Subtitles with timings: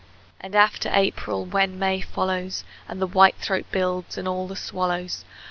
[0.39, 5.25] And after April, when May follows, And the whitethroat builds, and all the swallows!